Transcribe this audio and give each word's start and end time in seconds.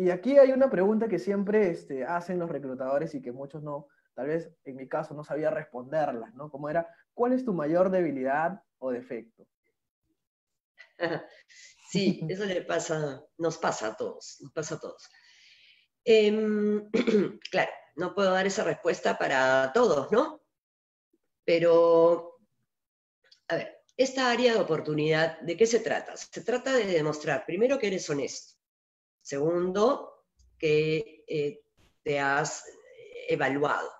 y 0.00 0.10
aquí 0.10 0.38
hay 0.38 0.52
una 0.52 0.70
pregunta 0.70 1.08
que 1.08 1.18
siempre 1.18 1.68
este, 1.68 2.04
hacen 2.04 2.38
los 2.38 2.48
reclutadores 2.48 3.14
y 3.14 3.20
que 3.20 3.32
muchos 3.32 3.62
no, 3.62 3.88
tal 4.14 4.28
vez 4.28 4.50
en 4.64 4.76
mi 4.76 4.88
caso 4.88 5.12
no 5.12 5.24
sabía 5.24 5.50
responderla, 5.50 6.30
¿no? 6.34 6.50
Como 6.50 6.70
era, 6.70 6.88
¿cuál 7.12 7.34
es 7.34 7.44
tu 7.44 7.52
mayor 7.52 7.90
debilidad 7.90 8.62
o 8.78 8.90
defecto? 8.90 9.46
Sí, 11.92 12.24
eso 12.28 12.44
le 12.44 12.62
pasa, 12.62 13.20
nos 13.36 13.58
pasa 13.58 13.88
a 13.88 13.96
todos, 13.96 14.36
nos 14.42 14.52
pasa 14.52 14.76
a 14.76 14.78
todos. 14.78 15.10
Em, 16.04 16.88
claro, 17.50 17.72
no 17.96 18.14
puedo 18.14 18.30
dar 18.30 18.46
esa 18.46 18.62
respuesta 18.62 19.18
para 19.18 19.72
todos, 19.74 20.12
¿no? 20.12 20.40
Pero, 21.44 22.38
a 23.48 23.56
ver, 23.56 23.82
esta 23.96 24.30
área 24.30 24.52
de 24.52 24.60
oportunidad, 24.60 25.40
¿de 25.40 25.56
qué 25.56 25.66
se 25.66 25.80
trata? 25.80 26.16
Se 26.16 26.44
trata 26.44 26.72
de 26.76 26.86
demostrar, 26.86 27.44
primero, 27.44 27.76
que 27.76 27.88
eres 27.88 28.08
honesto. 28.08 28.59
Segundo, 29.22 30.24
que 30.58 31.24
eh, 31.26 31.60
te 32.02 32.18
has 32.18 32.64
evaluado. 33.28 33.90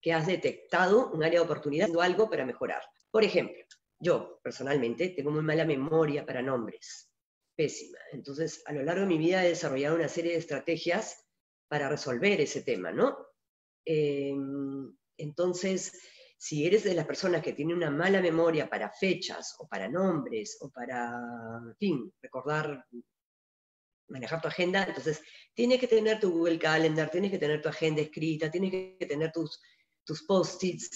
Que 0.00 0.12
has 0.12 0.26
detectado 0.26 1.10
un 1.10 1.22
área 1.22 1.40
de 1.40 1.44
oportunidad, 1.44 1.84
haciendo 1.84 2.02
algo 2.02 2.30
para 2.30 2.46
mejorar. 2.46 2.82
Por 3.10 3.24
ejemplo, 3.24 3.64
yo 3.98 4.40
personalmente 4.42 5.08
tengo 5.10 5.30
muy 5.30 5.42
mala 5.42 5.64
memoria 5.64 6.24
para 6.24 6.42
nombres, 6.42 7.10
pésima. 7.54 7.98
Entonces, 8.12 8.62
a 8.66 8.72
lo 8.72 8.82
largo 8.82 9.02
de 9.02 9.08
mi 9.08 9.18
vida 9.18 9.44
he 9.44 9.48
desarrollado 9.48 9.96
una 9.96 10.08
serie 10.08 10.32
de 10.32 10.38
estrategias 10.38 11.24
para 11.68 11.88
resolver 11.88 12.40
ese 12.40 12.62
tema, 12.62 12.92
¿no? 12.92 13.16
Em, 13.84 14.94
entonces, 15.16 15.92
si 16.36 16.66
eres 16.66 16.84
de 16.84 16.94
las 16.94 17.06
personas 17.06 17.42
que 17.42 17.52
tienen 17.52 17.76
una 17.76 17.90
mala 17.90 18.20
memoria 18.20 18.68
para 18.68 18.90
fechas 18.90 19.56
o 19.58 19.66
para 19.66 19.88
nombres 19.88 20.58
o 20.60 20.70
para, 20.70 21.12
fin, 21.78 22.12
recordar, 22.20 22.84
manejar 24.08 24.40
tu 24.40 24.48
agenda, 24.48 24.84
entonces 24.84 25.22
tienes 25.54 25.80
que 25.80 25.88
tener 25.88 26.20
tu 26.20 26.30
Google 26.30 26.58
Calendar, 26.58 27.10
tienes 27.10 27.30
que 27.30 27.38
tener 27.38 27.62
tu 27.62 27.68
agenda 27.68 28.02
escrita, 28.02 28.50
tienes 28.50 28.70
que 28.70 29.06
tener 29.06 29.32
tus, 29.32 29.60
tus 30.04 30.22
post-its. 30.24 30.90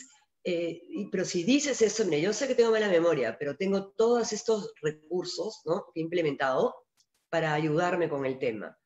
Eh, 0.45 0.83
pero 1.11 1.25
si 1.25 1.43
dices 1.43 1.83
eso, 1.83 2.05
mira, 2.05 2.19
yo 2.19 2.33
sé 2.33 2.47
que 2.47 2.55
tengo 2.55 2.71
mala 2.71 2.89
memoria, 2.89 3.37
pero 3.39 3.57
tengo 3.57 3.93
todos 3.93 4.33
estos 4.33 4.73
recursos 4.81 5.61
¿no? 5.65 5.87
que 5.93 6.01
he 6.01 6.03
implementado 6.03 6.75
para 7.29 7.53
ayudarme 7.55 8.09
con 8.09 8.25
el 8.25 8.39
tema. 8.39 8.77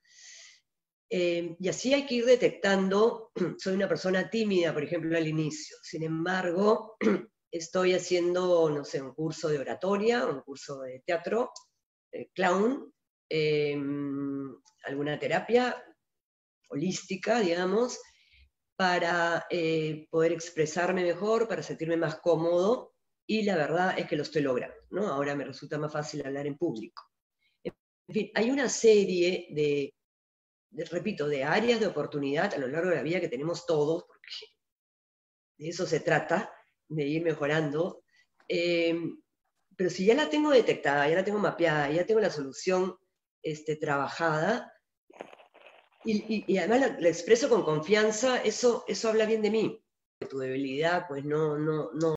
Eh, 1.17 1.55
y 1.61 1.69
así 1.69 1.95
hay 1.95 2.07
que 2.07 2.17
ir 2.17 2.25
detectando, 2.25 3.31
soy 3.59 3.75
una 3.75 3.87
persona 3.87 4.29
tímida, 4.29 4.75
por 4.75 4.83
ejemplo, 4.83 5.17
al 5.17 5.29
inicio. 5.29 5.77
Sin 5.81 6.03
embargo, 6.03 6.97
estoy 7.53 7.95
haciendo, 7.95 8.69
no 8.69 8.84
sé, 8.84 9.01
un 9.01 9.15
curso 9.15 9.48
de 9.48 9.61
oratoria, 9.61 10.27
un 10.27 10.41
curso 10.41 10.81
de 10.81 11.05
teatro, 11.07 11.53
clown, 12.35 12.92
em, 13.29 14.57
alguna 14.87 15.17
terapia 15.17 15.81
holística, 16.69 17.39
digamos, 17.39 18.01
para 18.75 19.47
eh, 19.51 20.09
poder 20.11 20.33
expresarme 20.33 21.05
mejor, 21.05 21.47
para 21.47 21.62
sentirme 21.62 21.97
más 21.97 22.17
cómodo, 22.17 22.97
y 23.25 23.45
la 23.45 23.55
verdad 23.55 23.97
es 23.97 24.09
que 24.09 24.17
lo 24.17 24.25
estoy 24.25 24.42
logrando, 24.42 24.75
¿no? 24.91 25.07
Ahora 25.07 25.37
me 25.37 25.45
resulta 25.45 25.79
más 25.79 25.92
fácil 25.92 26.27
hablar 26.27 26.48
en 26.48 26.59
público. 26.59 27.05
En 27.62 27.73
fin, 28.12 28.33
hay 28.35 28.51
una 28.51 28.69
serie 28.69 29.47
de 29.51 29.95
repito, 30.91 31.28
de 31.28 31.44
áreas 31.44 31.80
de 31.80 31.86
oportunidad 31.86 32.53
a 32.55 32.58
lo 32.58 32.69
largo 32.69 32.91
de 32.91 32.97
la 32.97 33.03
vida 33.03 33.20
que 33.20 33.28
tenemos 33.28 33.67
todos, 33.67 34.05
porque 34.05 34.34
de 35.58 35.69
eso 35.69 35.86
se 35.86 36.00
trata, 36.00 36.53
de 36.89 37.05
ir 37.05 37.22
mejorando. 37.22 38.03
Em, 38.48 39.20
pero 39.77 39.91
si 39.91 40.06
ya 40.06 40.14
la 40.14 40.28
tengo 40.28 40.50
detectada, 40.50 41.08
ya 41.08 41.17
la 41.17 41.25
tengo 41.25 41.39
mapeada, 41.39 41.91
ya 41.91 42.06
tengo 42.06 42.20
la 42.20 42.30
solución 42.30 42.97
este, 43.42 43.77
trabajada, 43.77 44.75
y, 46.06 46.58
además 46.58 47.00
la, 47.00 47.08
expreso 47.08 47.48
con 47.48 47.62
confianza, 47.62 48.42
eso, 48.42 48.84
eso 48.86 49.08
habla 49.08 49.25
bien 49.25 49.42
de 49.42 49.50
mí. 49.50 49.84
Tu 50.28 50.39
debilidad, 50.39 51.06
pues 51.08 51.24
no, 51.24 51.58
no, 51.58 51.90
no, 51.92 52.13